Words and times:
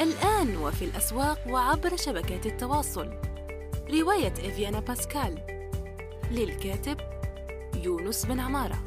الآن 0.00 0.56
وفي 0.56 0.84
الأسواق 0.84 1.38
وعبر 1.50 1.96
شبكات 1.96 2.46
التواصل. 2.46 3.10
رواية 3.90 4.32
إفيانا 4.32 4.80
باسكال. 4.80 5.38
للكاتب 6.30 6.96
يونس 7.82 8.26
بن 8.26 8.40
عمارة. 8.40 8.78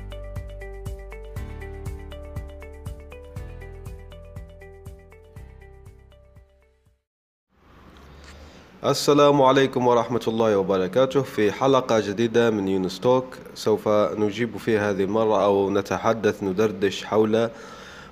السلام 8.86 9.42
عليكم 9.42 9.88
ورحمة 9.88 10.22
الله 10.28 10.58
وبركاته. 10.58 11.22
في 11.22 11.52
حلقة 11.52 12.00
جديدة 12.00 12.50
من 12.50 12.68
يونستوك 12.68 13.38
سوف 13.56 13.88
نجيب 13.88 14.58
في 14.58 14.78
هذه 14.78 15.04
المرة 15.04 15.44
أو 15.44 15.70
نتحدث 15.70 16.44
ندردش 16.44 17.04
حول 17.04 17.50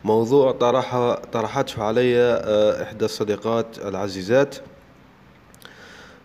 موضوع 0.05 0.51
طرح 0.51 1.15
طرحته 1.33 1.83
علي 1.83 2.17
آه، 2.17 2.83
إحدى 2.83 3.05
الصديقات 3.05 3.77
العزيزات 3.79 4.55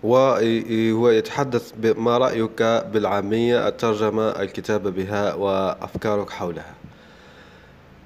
وهو 0.03 1.09
يتحدث 1.09 1.73
ما 1.97 2.19
رأيك 2.19 2.63
بالعامية 2.63 3.69
الترجمة 3.69 4.29
الكتابة 4.29 4.91
بها 4.91 5.35
وأفكارك 5.35 6.31
حولها. 6.31 6.75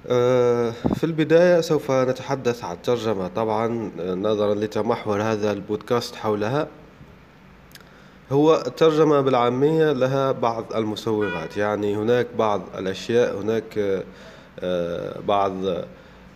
آه، 0.07 0.71
في 0.71 1.03
البداية 1.03 1.61
سوف 1.61 1.91
نتحدث 1.91 2.63
عن 2.63 2.75
الترجمة. 2.75 3.27
طبعا 3.27 3.91
نظرا 3.99 4.55
لتمحور 4.55 5.21
هذا 5.21 5.51
البودكاست 5.51 6.15
حولها. 6.15 6.67
هو 8.31 8.63
الترجمة 8.67 9.21
بالعامية 9.21 9.91
لها 9.91 10.31
بعض 10.31 10.73
المسوغات. 10.75 11.57
يعني 11.57 11.95
هناك 11.95 12.27
بعض 12.37 12.61
الأشياء 12.77 13.41
هناك 13.41 13.77
آه، 13.77 14.03
بعض 15.27 15.53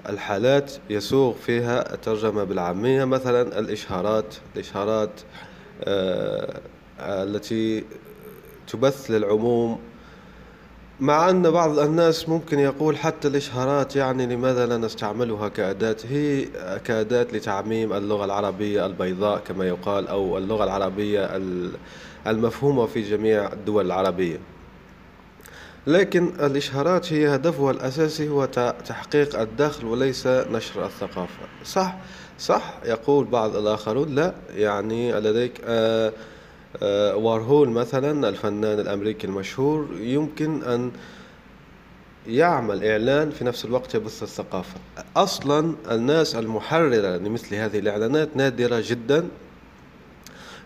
الحالات 0.09 0.71
يسوغ 0.89 1.33
فيها 1.33 1.93
الترجمة 1.93 2.43
بالعامية 2.43 3.05
مثلا 3.05 3.59
الإشهارات 3.59 4.35
الإشهارات 4.55 5.21
آه، 5.83 6.59
التي 6.99 7.83
تبث 8.67 9.11
للعموم. 9.11 9.79
مع 10.99 11.29
أن 11.29 11.51
بعض 11.51 11.79
الناس 11.79 12.29
ممكن 12.29 12.59
يقول 12.59 12.97
حتى 12.97 13.27
الإشهارات 13.27 13.95
يعني 13.95 14.25
لماذا 14.25 14.65
لا 14.65 14.77
نستعملها 14.77 15.47
كأداة؟ 15.47 15.95
هي 16.09 16.45
كأداة 16.83 17.27
لتعميم 17.33 17.93
اللغة 17.93 18.25
العربية 18.25 18.85
البيضاء 18.85 19.39
كما 19.39 19.67
يقال 19.67 20.07
أو 20.07 20.37
اللغة 20.37 20.63
العربية 20.63 21.41
المفهومة 22.27 22.85
في 22.85 23.01
جميع 23.01 23.53
الدول 23.53 23.85
العربية. 23.85 24.39
لكن 25.87 26.31
الإشهارات 26.39 27.13
هي 27.13 27.35
هدفها 27.35 27.71
الأساسي 27.71 28.29
هو 28.29 28.45
تحقيق 28.85 29.39
الدخل 29.39 29.85
وليس 29.85 30.27
نشر 30.27 30.85
الثقافة. 30.85 31.47
صح 31.65 31.97
صح 32.39 32.73
يقول 32.85 33.25
بعض 33.25 33.55
الآخرون 33.55 34.15
لا 34.15 34.33
يعني 34.55 35.11
لديك 35.11 35.61
آه 35.65 36.13
آه، 36.83 37.15
وارهول 37.15 37.69
مثلا 37.69 38.29
الفنان 38.29 38.79
الأمريكي 38.79 39.27
المشهور 39.27 39.87
يمكن 39.99 40.63
أن 40.63 40.91
يعمل 42.27 42.83
إعلان 42.83 43.29
في 43.31 43.43
نفس 43.43 43.65
الوقت 43.65 43.95
يبث 43.95 44.23
الثقافة. 44.23 44.75
أصلا 45.15 45.75
الناس 45.91 46.35
المحررة 46.35 47.17
لمثل 47.17 47.55
هذه 47.55 47.79
الإعلانات 47.79 48.29
نادرة 48.35 48.83
جدا. 48.85 49.27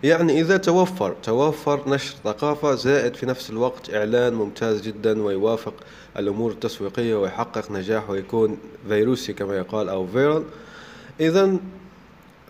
يعني 0.04 0.42
إذا 0.42 0.58
توفر 0.58 1.16
توفر 1.24 1.90
نشر 1.90 2.16
ثقافة 2.24 2.76
زائد 2.76 3.16
في 3.16 3.26
نفس 3.26 3.50
الوقت 3.50 3.94
إعلان 3.94 4.34
ممتاز 4.34 4.82
جدا 4.82 5.24
ويوافق 5.24 5.74
الأمور 6.20 6.52
التسويقية 6.52 7.16
ويحقق 7.16 7.72
نجاح 7.72 8.10
ويكون 8.10 8.58
فيروسي 8.88 9.34
كما 9.34 9.58
يقال 9.58 9.90
أو 9.90 10.08
فيرال 10.08 10.44
إذا 11.20 11.58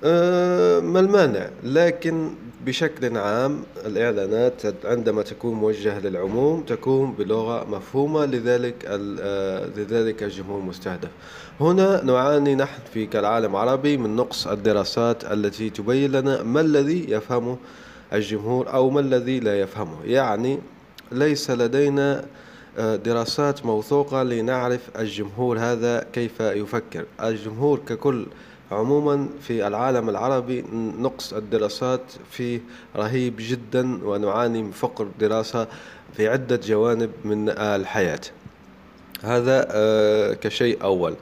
ما 0.04 1.00
المانع. 1.00 1.50
لكن 1.64 2.30
بشكل 2.66 3.18
عام 3.18 3.64
الإعلانات 3.86 4.86
عندما 4.86 5.22
تكون 5.22 5.54
موجهة 5.54 6.00
للعموم 6.00 6.62
تكون 6.62 7.12
بلغة 7.12 7.66
مفهومة 7.70 8.26
لذلك 8.26 8.86
آه، 8.86 9.66
لذلك 9.78 10.24
الجمهور 10.24 10.60
المستهدف 10.60 11.10
هنا 11.60 12.04
نعاني 12.04 12.56
نحن 12.56 12.82
في 12.94 13.06
كالعالم 13.06 13.56
العربي 13.56 13.98
من 13.98 14.16
نقص 14.16 14.48
الدراسات 14.48 15.24
التي 15.26 15.70
تبين 15.70 16.12
لنا 16.12 16.44
ما 16.44 16.62
الذي 16.62 17.12
يفهمه 17.12 17.58
الجمهور 18.14 18.74
أو 18.74 18.90
ما 18.90 19.00
الذي 19.00 19.40
لا 19.40 19.60
يفهمه. 19.60 20.04
يعني 20.06 20.60
ليس 21.12 21.52
لدينا 21.52 22.26
آه، 22.78 22.96
دراسات 22.96 23.66
موثوقة 23.66 24.24
لنعرف 24.24 24.90
الجمهور 25.00 25.60
هذا 25.60 26.06
كيف 26.14 26.40
يفكر. 26.40 27.06
الجمهور 27.24 27.80
ككل 27.88 28.26
عموما 28.74 29.28
في 29.42 29.68
العالم 29.68 30.10
العربي 30.10 30.66
نقص 31.00 31.34
الدراسات 31.34 32.02
فيه 32.32 32.60
رهيب 32.96 33.34
جدا 33.40 34.00
ونعاني 34.06 34.64
من 34.64 34.72
فقر 34.72 35.08
دراسة 35.20 35.68
في 36.18 36.28
عدة 36.28 36.60
جوانب 36.64 37.12
من 37.26 37.50
الحياة. 37.50 38.22
هذا 39.22 39.68
آه، 39.72 40.34
كشيء 40.34 40.84
أول. 40.84 41.16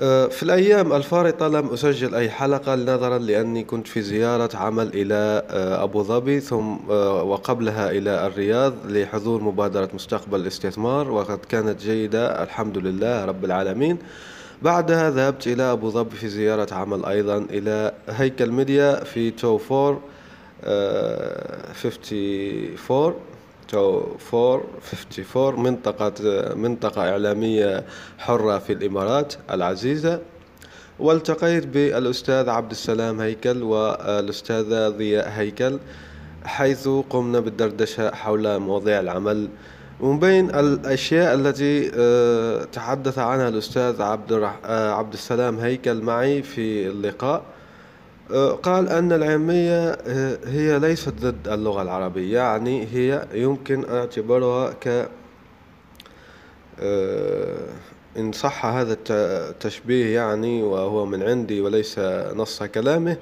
آه، 0.00 0.26
في 0.26 0.42
الأيام 0.42 0.92
الفارطة 0.92 1.48
لم 1.48 1.68
أسجل 1.68 2.14
أي 2.14 2.30
حلقة 2.30 2.74
نظرا 2.74 3.18
لأني 3.18 3.64
كنت 3.64 3.86
في 3.86 4.02
زيارة 4.02 4.56
عمل 4.56 4.90
إلى 4.94 5.42
آه، 5.50 5.82
أبو 5.82 6.02
ظبي 6.02 6.40
ثم 6.40 6.76
وقبلها 6.90 7.90
إلى 7.90 8.26
الرياض 8.26 8.74
لحضور 8.88 9.42
مبادرة 9.42 9.88
مستقبل 9.94 10.40
الاستثمار 10.40 11.10
وقد 11.10 11.38
كانت 11.38 11.80
جيدة 11.80 12.42
الحمد 12.42 12.78
لله 12.78 13.24
رب 13.24 13.44
العالمين. 13.44 13.98
بعدها 14.62 15.10
ذهبت 15.10 15.46
إلى 15.46 15.62
أبو 15.62 15.90
ظبي 15.90 16.16
في 16.16 16.28
زيارة 16.28 16.74
عمل 16.74 17.04
أيضا 17.04 17.46
إلى 17.50 17.92
هيكل 18.08 18.50
ميديا 18.50 19.04
في 19.04 19.30
two 19.30 19.58
four 19.58 20.00
54 20.64 23.14
two 23.68 24.16
four 24.18 24.64
54 25.18 25.62
منطقة 25.62 26.12
منطقة 26.54 27.10
إعلامية 27.10 27.84
حرة 28.18 28.58
في 28.58 28.72
الإمارات 28.72 29.34
العزيزة. 29.50 30.20
والتقيت 30.98 31.66
بالأستاذ 31.66 32.48
عبد 32.48 32.70
السلام 32.70 33.20
هيكل 33.20 33.62
والأستاذة 33.62 34.88
ضياء 34.88 35.28
هيكل 35.28 35.78
حيث 36.44 36.88
قمنا 36.88 37.40
بالدردشة 37.40 38.14
حول 38.14 38.58
مواضيع 38.58 39.00
العمل 39.00 39.48
ومن 40.00 40.18
بين 40.18 40.50
الأشياء 40.50 41.34
التي 41.34 41.90
آه، 41.94 42.64
تحدث 42.64 43.18
عنها 43.18 43.48
الأستاذ 43.48 44.02
عبد. 44.02 44.32
آه، 44.64 44.94
عبد 44.94 45.12
السلام 45.12 45.58
هيكل 45.58 46.02
معي 46.02 46.42
في 46.42 46.88
اللقاء 46.88 47.42
آه، 48.32 48.50
قال 48.52 48.88
أن 48.88 49.12
العامية 49.12 49.98
هي 50.46 50.78
ليست 50.78 51.14
ضد 51.20 51.48
اللغة 51.48 51.82
العربية 51.82 52.38
يعني 52.38 52.86
هي 52.92 53.26
يمكن 53.34 53.84
اعتبارها 53.90 54.72
ك 54.72 55.08
إن 58.18 58.32
صح 58.32 58.66
هذا 58.66 58.96
التشبيه 59.10 60.14
يعني 60.14 60.62
وهو 60.62 61.06
من 61.06 61.22
عندي 61.22 61.60
وليس 61.60 61.98
نص 62.34 62.62
كلامه 62.62 63.16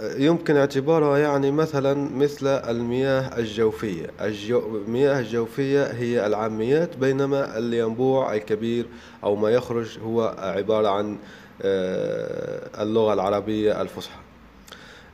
يمكن 0.00 0.56
اعتبارها 0.56 1.18
يعني 1.18 1.50
مثلا 1.50 2.16
مثل 2.16 2.46
المياه 2.46 3.38
الجوفية. 3.38 4.06
المياه 4.50 5.20
الجوفية 5.20 5.84
هي 5.84 6.26
العاميات 6.26 6.96
بينما 6.96 7.58
الينبوع 7.58 8.34
الكبير 8.34 8.86
أو 9.24 9.36
ما 9.36 9.50
يخرج 9.50 9.98
هو 9.98 10.34
عبارة 10.38 10.88
عن 10.88 11.18
آه، 11.62 12.82
اللغة 12.82 13.12
العربية 13.14 13.82
الفصحى. 13.82 14.18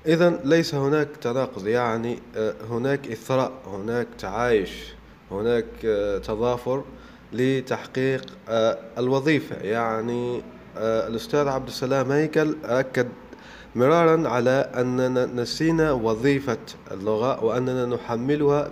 إذا 0.06 0.40
ليس 0.44 0.74
هناك 0.74 1.08
تناقض 1.20 1.66
يعني 1.66 2.18
آه، 2.36 2.54
هناك 2.70 3.10
إثراء 3.10 3.52
هناك 3.66 4.06
تعايش 4.18 4.94
هناك 5.30 5.64
آه، 5.84 6.18
تضافر 6.18 6.84
لتحقيق 7.32 8.24
الوظيفة. 8.98 9.56
يعني 9.56 10.42
الأستاذ 10.76 11.48
عبد 11.48 11.68
السلام 11.68 12.12
هيكل 12.12 12.56
أكد 12.64 13.08
مرارا 13.76 14.28
على 14.28 14.70
أننا 14.74 15.26
نسينا 15.26 15.92
وظيفة 15.92 16.58
اللغة 16.92 17.44
وأننا 17.44 17.86
نحملها 17.86 18.70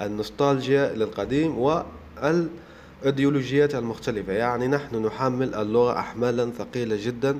بالنوستالجيا 0.00 0.94
للقديم 0.94 1.58
والأيديولوجيات 1.58 3.74
المختلفة. 3.74 4.32
يعني 4.32 4.68
نحن 4.68 5.06
نحمل 5.06 5.54
اللغة 5.54 5.98
أحمالا 5.98 6.50
ثقيلة 6.58 6.98
جدا 7.00 7.38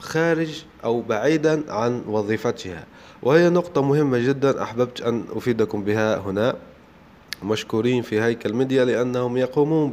خارج 0.00 0.64
أو 0.84 1.00
بعيدا 1.00 1.62
عن 1.68 2.02
وظيفتها. 2.06 2.84
وهي 3.22 3.50
نقطة 3.50 3.82
مهمة 3.82 4.18
جدا 4.18 4.62
أحببت 4.62 5.00
أن 5.00 5.24
أفيدكم 5.36 5.84
بها 5.84 6.18
هنا. 6.18 6.56
مشكورين 7.42 8.02
في 8.02 8.20
هيكل 8.20 8.52
ميديا 8.52 8.84
لأنهم 8.84 9.36
يقومون 9.36 9.92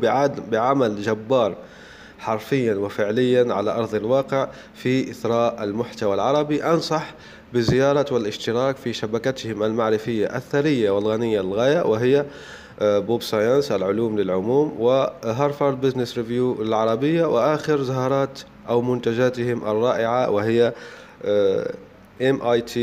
بعمل 0.52 1.02
جبار 1.02 1.56
حرفيا 2.22 2.76
وفعليا 2.76 3.54
على 3.54 3.72
أرض 3.72 3.96
الواقع 3.96 4.48
في 4.76 5.12
إثراء 5.12 5.64
المحتوى 5.64 6.14
العربي. 6.14 6.64
أنصح 6.64 7.14
بزيارة 7.54 8.06
والاشتراك 8.12 8.76
في 8.76 8.94
شبكتهم 8.94 9.64
المعرفية 9.64 10.26
الثرية 10.36 10.92
والغنية 10.92 11.42
للغاية 11.42 11.86
وهي 11.86 12.26
آه، 12.80 13.00
Pop 13.00 13.22
Science 13.22 13.72
العلوم 13.72 14.20
للعموم 14.20 14.76
و 14.80 14.92
Harvard 14.93 15.82
Business 15.82 16.18
Review 16.18 16.62
العربية 16.62 17.26
وآخر 17.26 17.82
زهرات 17.82 18.40
أو 18.70 18.82
منتجاتهم 18.82 19.68
الرائعة 19.68 20.30
وهي 20.30 20.74
MIT 22.22 22.80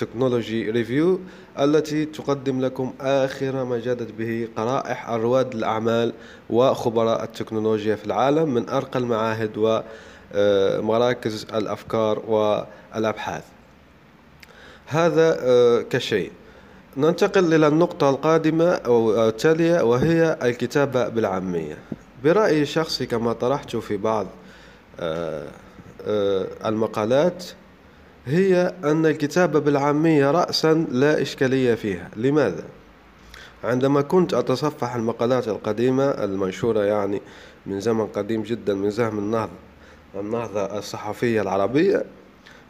Technology 0.00 0.72
Review 0.72 1.18
التي 1.60 2.04
تقدم 2.04 2.60
لكم 2.60 2.92
آخر 3.00 3.64
ما 3.64 3.78
جادت 3.78 4.12
به 4.18 4.48
قرائح 4.56 5.10
رواد 5.10 5.54
الأعمال 5.54 6.12
وخبراء 6.50 7.24
التكنولوجيا 7.24 7.96
في 7.96 8.04
العالم 8.06 8.54
من 8.54 8.68
أرقى 8.68 8.98
المعاهد 8.98 9.50
ومراكز 10.34 11.46
الأفكار 11.54 12.18
والأبحاث. 12.18 13.44
هذا 14.86 15.36
كشيء. 15.90 16.32
ننتقل 16.96 17.54
إلى 17.54 17.66
النقطة 17.66 18.10
القادمة 18.10 18.70
أو 18.70 19.28
التالية 19.28 19.82
وهي 19.82 20.38
الكتابة 20.42 21.08
بالعامية. 21.08 21.78
برأيي 22.24 22.62
الشخصي 22.62 23.06
كما 23.06 23.32
طرحت 23.32 23.76
في 23.76 23.96
بعض 23.96 24.26
المقالات 26.66 27.44
هي 28.26 28.74
أن 28.84 29.06
الكتابة 29.06 29.58
بالعامية 29.58 30.30
رأسا 30.30 30.86
لا 30.90 31.22
إشكالية 31.22 31.74
فيها 31.74 32.08
لماذا؟ 32.16 32.64
عندما 33.64 34.00
كنت 34.02 34.34
أتصفح 34.34 34.94
المقالات 34.94 35.48
القديمة 35.48 36.04
المنشورة 36.04 36.84
يعني 36.84 37.22
من 37.66 37.80
زمن 37.80 38.06
قديم 38.06 38.42
جدا 38.42 38.74
من 38.74 38.90
زمن 38.90 39.18
النهضة 39.18 39.52
النهضة 40.14 40.78
الصحفية 40.78 41.42
العربية 41.42 42.04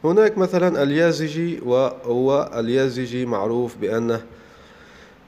هناك 0.04 0.38
مثلا 0.38 0.82
اليازجي 0.82 1.60
وهو 1.60 2.50
اليازجي 2.54 3.26
معروف 3.26 3.76
بأنه 3.76 4.20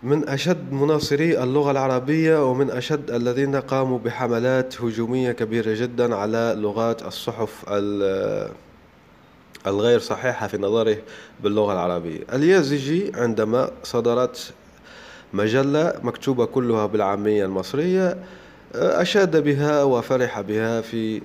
من 0.03 0.29
أشد 0.29 0.73
مناصري 0.73 1.43
اللغة 1.43 1.71
العربية 1.71 2.51
ومن 2.51 2.71
أشد 2.71 3.11
الذين 3.11 3.57
قاموا 3.57 3.99
بحملات 3.99 4.81
هجومية 4.81 5.33
كبيرة 5.33 5.75
جدا 5.75 6.15
على 6.15 6.55
لغات 6.59 7.03
الصحف 7.07 7.65
الغير 9.67 9.99
صحيحة 9.99 10.47
في 10.47 10.59
نظره 10.59 10.97
باللغة 11.43 11.73
العربية. 11.73 12.21
اليازجي 12.33 13.13
عندما 13.15 13.71
صدرت 13.83 14.53
مجلة 15.33 15.93
مكتوبة 16.03 16.45
كلها 16.45 16.87
بالعامية 16.87 17.45
المصرية 17.45 18.19
أشاد 18.75 19.45
بها 19.45 19.83
وفرح 19.83 20.41
بها 20.41 20.81
في 20.81 21.23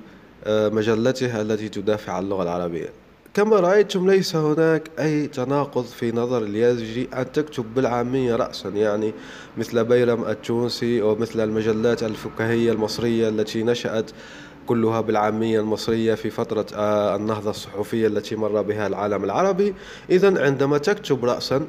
مجلته 0.48 1.42
التي 1.42 1.70
تدافع 1.70 2.14
عن 2.14 2.24
اللغة 2.24 2.44
العربية. 2.44 2.90
كما 3.34 3.60
رأيتم 3.60 4.12
ليس 4.12 4.36
هناك 4.36 4.92
أي 5.00 5.28
تناقض 5.28 5.86
في 5.86 6.12
نظر 6.12 6.44
اليازجي 6.44 7.08
أن 7.14 7.32
تكتب 7.32 7.66
بالعامية 7.76 8.36
رأسا 8.36 8.70
يعني 8.70 9.14
مثل 9.58 9.84
بيرم 9.84 10.26
التونسي 10.26 11.02
ومثل 11.02 11.44
المجلات 11.44 12.04
الفكاهية 12.04 12.72
المصرية 12.72 13.30
التي 13.30 13.64
نشأت 13.64 14.12
كلها 14.68 15.02
بالعامية 15.02 15.60
المصرية 15.60 16.14
في 16.14 16.30
فترة 16.30 16.66
آه، 16.76 17.16
النهضة 17.16 17.50
الصحفية 17.50 18.08
التي 18.08 18.36
مر 18.36 18.62
بها 18.62 18.88
العالم 18.88 19.24
العربي. 19.24 19.74
إذا 20.10 20.44
عندما 20.46 20.78
تكتب 20.78 21.26
رأسا 21.26 21.66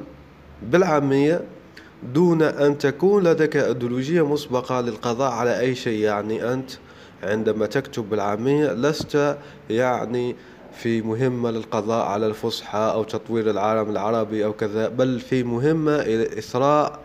بالعامية 0.63 1.41
دون 2.13 2.41
أن 2.41 2.77
تكون 2.77 3.23
لديك 3.23 3.57
أيديولوجية 3.57 4.25
مسبقة 4.25 4.81
للقضاء 4.81 5.31
على 5.31 5.59
أي 5.59 5.75
شيء 5.75 5.99
يعني 5.99 6.53
أنت 6.53 6.71
عندما 7.23 7.65
تكتب 7.65 8.09
بالعامية 8.09 8.73
لست 8.73 9.37
يعني 9.69 10.35
في 10.73 11.01
مهمة 11.01 11.51
للقضاء 11.51 12.05
على 12.05 12.27
الفصحى 12.27 12.91
أو 12.93 13.03
تطوير 13.03 13.49
العالم 13.49 13.89
العربي 13.89 14.45
أو 14.45 14.53
كذا 14.53 14.87
بل 14.87 15.19
في 15.19 15.43
مهمة 15.43 15.93
إثراء 16.37 16.99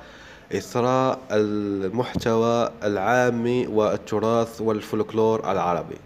إثراء 0.55 1.19
المحتوى 1.31 2.71
العامي 2.85 3.67
والتراث 3.67 4.61
والفلكلور 4.61 5.53
العربي. 5.53 5.97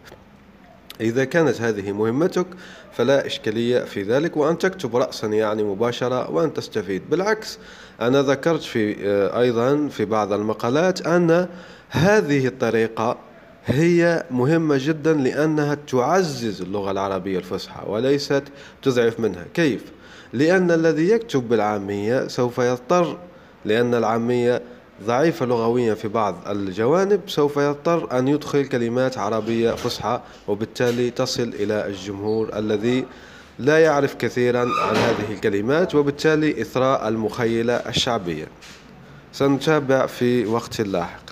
إذا 1.00 1.24
كانت 1.24 1.60
هذه 1.60 1.92
مهمتك 1.92 2.46
فلا 2.92 3.26
إشكالية 3.26 3.80
في 3.80 4.02
ذلك 4.02 4.36
وأن 4.36 4.58
تكتب 4.58 4.96
رأسا 4.96 5.26
يعني 5.26 5.62
مباشرة 5.62 6.30
وأن 6.30 6.54
تستفيد. 6.54 7.02
بالعكس 7.10 7.58
أنا 8.00 8.22
ذكرت 8.22 8.62
في 8.62 8.96
آه، 9.08 9.40
أيضا 9.40 9.88
في 9.88 10.04
بعض 10.04 10.32
المقالات 10.32 11.06
أن 11.06 11.48
هذه 11.90 12.46
الطريقة 12.46 13.16
هي 13.66 14.24
مهمة 14.30 14.78
جدا 14.80 15.12
لأنها 15.12 15.74
تعزز 15.74 16.62
اللغة 16.62 16.90
العربية 16.90 17.38
الفصحى 17.38 17.82
وليست 17.86 18.42
تضعف 18.82 19.20
منها. 19.20 19.44
كيف؟ 19.54 19.82
لأن 20.32 20.70
الذي 20.70 21.10
يكتب 21.10 21.48
بالعامية 21.48 22.28
سوف 22.28 22.58
يضطر 22.58 23.18
لأن 23.66 23.94
العامية 23.94 24.62
ضعيفة 25.04 25.46
لغويا 25.46 25.94
في 25.94 26.08
بعض 26.08 26.48
الجوانب 26.48 27.20
سوف 27.26 27.56
يضطر 27.56 28.18
أن 28.18 28.28
يدخل 28.28 28.66
كلمات 28.66 29.18
عربية 29.18 29.70
فصحى 29.70 30.20
وبالتالي 30.48 31.10
تصل 31.10 31.48
إلى 31.48 31.86
الجمهور 31.86 32.58
الذي 32.58 33.04
لا 33.58 33.82
يعرف 33.82 34.14
كثيرا 34.14 34.60
عن 34.60 34.96
هذه 34.96 35.32
الكلمات 35.32 35.94
وبالتالي 35.94 36.62
إثراء 36.62 37.08
المخيلة 37.08 37.72
الشعبية. 37.72 38.48
سنتابع 39.32 40.06
في 40.06 40.46
وقت 40.46 40.80
لاحق. 40.80 41.26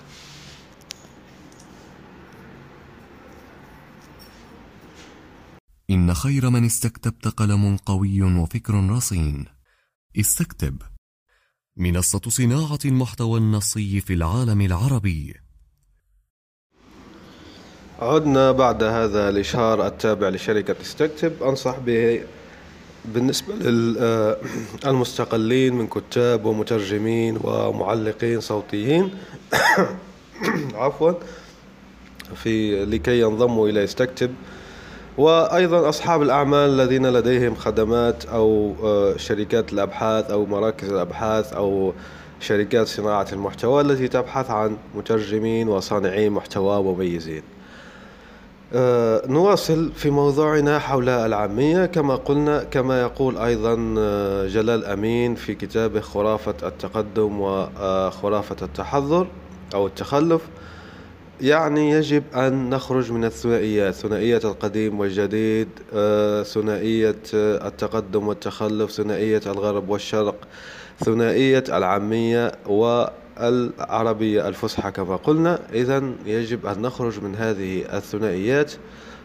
إن 5.91 6.15
خير 6.15 6.51
من 6.51 6.65
استكتبت 6.65 7.29
قلم 7.29 7.77
قوي 7.77 8.23
وفكر 8.23 8.75
رصين. 8.91 9.45
استكتب. 10.21 10.94
منصة 11.77 12.21
صناعة 12.29 12.79
المحتوى 12.85 13.39
النصي 13.39 14.01
في 14.01 14.13
العالم 14.13 14.61
العربي. 14.61 15.35
عدنا 17.99 18.53
بعد 18.53 18.83
هذا 18.83 19.29
الإشهار 19.29 19.87
التابع 19.87 20.29
لشركة 20.29 20.77
استكتب 20.83 21.43
أنصح 21.43 21.79
به 21.79 22.23
بالنسبة 23.05 23.55
للمستقلين 24.85 25.75
من 25.75 25.87
كتاب 25.87 26.45
ومترجمين 26.45 27.39
ومعلقين 27.43 28.41
صوتيين. 28.41 29.11
عفوا. 30.75 31.13
في 32.35 32.85
لكي 32.85 33.21
ينضموا 33.21 33.69
إلى 33.69 33.85
استكتب 33.85 34.35
وأيضا 35.19 35.89
أصحاب 35.89 36.23
الأعمال 36.23 36.71
الذين 36.71 37.07
لديهم 37.07 37.55
خدمات 37.55 38.25
أو 38.25 38.75
آه، 38.85 39.17
شركات 39.17 39.73
الأبحاث 39.73 40.31
أو 40.31 40.47
مراكز 40.47 40.93
الأبحاث 40.93 41.53
أو 41.53 41.93
شركات 42.41 42.87
صناعة 42.87 43.27
المحتوى 43.33 43.81
التي 43.81 44.09
تبحث 44.09 44.51
عن 44.51 44.77
مترجمين 44.95 45.69
وصانعي 45.69 46.31
محتوى 46.31 46.83
مميزين. 46.83 47.43
آه، 48.75 49.23
نواصل 49.27 49.93
في 49.97 50.11
موضوعنا 50.11 50.79
حول 50.79 51.09
العامية. 51.09 51.87
كما 51.87 52.15
قلنا 52.15 52.65
كما 52.65 53.01
يقول 53.01 53.39
أيضا 53.39 53.95
آه، 53.99 54.47
جلال 54.47 54.85
أمين 54.85 55.35
في 55.35 55.55
كتابه 55.55 56.01
خرافة 56.01 56.55
التقدم 56.63 57.41
وخرافة 57.41 58.57
التحضر 58.63 59.27
أو 59.75 59.87
التخلف. 59.87 60.41
يعني 61.41 61.91
يجب 61.91 62.23
أن 62.35 62.71
نخرج 62.71 63.13
من 63.13 63.25
الثنائيات 63.25 63.95
ثنائية 63.95 64.41
القديم 64.45 65.01
والجديد 65.01 65.69
آه، 65.95 66.43
ثنائية 66.43 67.17
آه، 67.35 67.69
التقدم 67.69 68.29
والتخلف 68.29 68.91
ثنائية 68.91 69.41
الغرب 69.47 69.89
والشرق 69.89 70.37
ثنائية 71.05 71.65
العامية 71.69 72.53
والعربية 72.67 74.49
الفصحى 74.49 74.91
كما 74.91 75.17
قلنا. 75.17 75.59
إذا 75.73 76.03
يجب 76.27 76.67
أن 76.67 76.83
نخرج 76.83 77.21
من 77.21 77.37
هذه 77.37 77.85
الثنائيات 77.97 78.73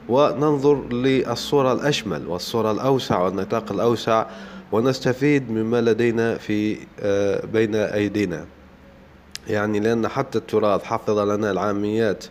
وننظر 0.10 0.94
للصورة 0.94 1.74
الأشمل 1.74 2.28
والصورة 2.28 2.72
الأوسع 2.72 3.22
والنطاق 3.22 3.72
الأوسع 3.72 4.26
ونستفيد 4.72 5.52
مما 5.52 5.82
لدينا 5.82 6.38
في 6.38 6.78
آه، 7.00 7.46
بين 7.46 7.76
أيدينا. 7.76 8.46
يعني 9.50 9.80
لأن 9.80 10.08
حتى 10.08 10.38
التراث 10.38 10.84
حفظ 10.84 11.20
لنا 11.20 11.52
العاميات 11.52 12.26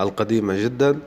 القديمة 0.00 0.64
جدا 0.64 0.98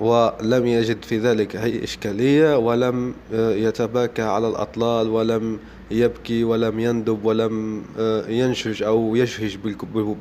ولم 0.00 0.66
يجد 0.66 1.02
في 1.02 1.18
ذلك 1.18 1.56
أي 1.56 1.84
إشكالية 1.84 2.58
ولم 2.58 3.14
آه، 3.34 3.54
يتباكى 3.54 4.22
على 4.22 4.48
الأطلال 4.48 5.08
ولم 5.08 5.58
يبكي 5.90 6.44
ولم 6.44 6.80
يندب 6.80 7.24
ولم 7.24 7.82
آه، 7.98 8.28
ينشج 8.28 8.82
أو 8.82 9.16
يشهج 9.16 9.56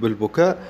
بالبكاء. 0.02 0.64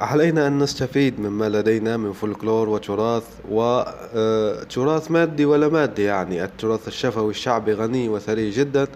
علينا 0.00 0.46
أن 0.46 0.58
نستفيد 0.58 1.20
مما 1.20 1.48
لدينا 1.48 1.96
من 1.96 2.12
فولكلور 2.12 2.68
وتراث 2.68 3.24
وتراث 3.50 5.06
آه، 5.08 5.12
مادي 5.12 5.44
ولا 5.44 5.68
مادي 5.68 6.02
يعني. 6.02 6.44
التراث 6.44 6.88
الشفوي 6.88 7.30
الشعبي 7.30 7.72
غني 7.72 8.08
وثري 8.08 8.50
جدا. 8.50 8.86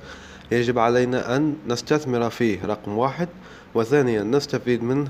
يجب 0.50 0.78
علينا 0.78 1.36
أن 1.36 1.56
نستثمر 1.68 2.30
فيه 2.30 2.66
رقم 2.66 2.98
واحد 2.98 3.28
وثانيا 3.74 4.22
نستفيد 4.22 4.82
منه 4.82 5.08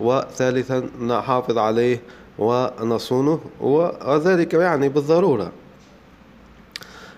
وثالثا 0.00 0.88
نحافظ 1.00 1.58
عليه 1.58 2.00
ونصونه 2.38 3.40
وذلك 3.60 4.54
يعني 4.54 4.88
بالضرورة 4.88 5.52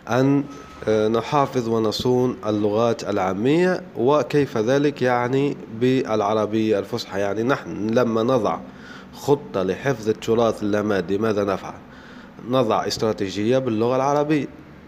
أن 0.08 0.44
آه، 0.88 1.08
نحافظ 1.08 1.68
ونصون 1.68 2.36
اللغات 2.46 3.04
العامية 3.04 3.82
وكيف 3.96 4.58
ذلك 4.58 5.02
يعني 5.02 5.56
بالعربية 5.80 6.78
الفصحى. 6.78 7.20
يعني 7.20 7.42
نحن 7.42 7.90
لما 7.90 8.22
نضع 8.22 8.58
خطة 9.14 9.62
لحفظ 9.62 10.08
التراث 10.08 10.62
اللامادي 10.62 11.18
ماذا 11.18 11.44
نفعل؟ 11.44 11.74
نضع 12.48 12.86
استراتيجية 12.86 13.58
باللغة 13.58 13.96
العربية. 13.96 14.46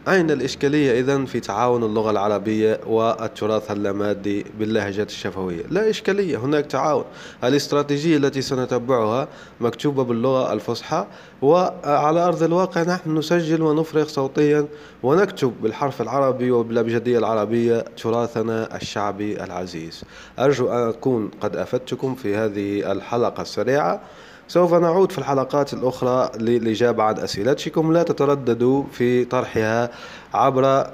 أين 0.09 0.31
الإشكالية 0.31 1.01
إذن 1.01 1.25
في 1.25 1.41
تعاون 1.41 1.85
اللغة 1.85 2.11
العربية 2.11 2.81
والتراث 2.87 3.71
اللامادي 3.71 4.47
باللهجات 4.59 5.09
الشفوية؟ 5.09 5.63
لا 5.71 5.91
إشكالية 5.91 6.37
هناك 6.37 6.67
تعاون. 6.67 7.05
الاستراتيجية 7.45 8.17
التي 8.17 8.43
سنتبعها 8.43 9.29
مكتوبة 9.61 10.05
باللغة 10.05 10.53
الفصحى 10.53 11.07
وعلى 11.43 12.21
أرض 12.21 12.43
الواقع 12.43 12.83
نحن 12.83 13.19
نسجل 13.19 13.63
ونفرغ 13.63 14.07
صوتيا 14.07 14.67
ونكتب 15.03 15.53
بالحرف 15.63 16.03
العربي 16.03 16.51
وبالأبجدية 16.51 17.19
العربية 17.19 17.85
تراثنا 18.03 18.77
الشعبي 18.77 19.45
العزيز. 19.45 20.03
أرجو 20.39 20.69
أن 20.69 20.89
أكون 20.89 21.31
قد 21.41 21.57
أفدتكم 21.57 22.15
في 22.15 22.37
هذه 22.37 22.93
الحلقة 22.93 23.43
السريعة. 23.43 24.01
سوف 24.49 24.75
نعود 24.75 25.13
في 25.13 25.19
الحلقات 25.19 25.73
الأخرى 25.73 26.31
للإجابة 26.39 27.03
عن 27.03 27.19
أسئلتكم. 27.19 27.93
لا 27.93 28.03
تترددوا 28.03 28.85
في 28.93 29.25
طرحها 29.25 29.91
عبر 30.35 30.91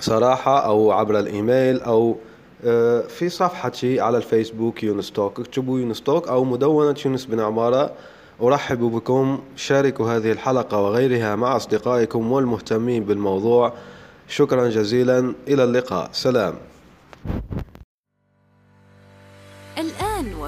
صراحة 0.00 0.64
أو 0.66 0.92
عبر 0.92 1.18
الإيميل 1.18 1.80
أو 1.80 2.16
آه، 2.66 3.00
في 3.00 3.28
صفحتي 3.28 4.00
على 4.00 4.16
الفيسبوك 4.16 4.82
يونستوك. 4.82 5.40
اكتبوا 5.40 5.78
يونستوك 5.78 6.28
أو 6.28 6.44
مدونة 6.44 6.94
يونس 7.04 7.24
بن 7.24 7.40
عمارة. 7.40 7.90
أرحب 8.42 8.80
بكم. 8.80 9.38
شاركوا 9.56 10.10
هذه 10.16 10.32
الحلقة 10.32 10.80
وغيرها 10.80 11.36
مع 11.36 11.56
أصدقائكم 11.56 12.32
والمهتمين 12.32 13.04
بالموضوع. 13.04 13.72
شكرا 14.28 14.68
جزيلا. 14.68 15.34
إلى 15.48 15.64
اللقاء. 15.64 16.08
سلام. 16.12 16.54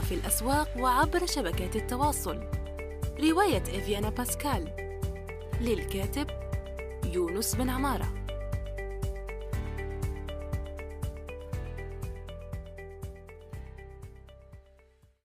وفي 0.06 0.14
الأسواق 0.14 0.68
وعبر 0.78 1.26
شبكات 1.26 1.76
التواصل. 1.76 2.40
رواية 3.20 3.62
إفيانا 3.62 4.10
باسكال. 4.10 4.68
للكاتب 5.60 6.26
يونس 7.04 7.54
بن 7.54 7.70
عمارة. 7.70 8.25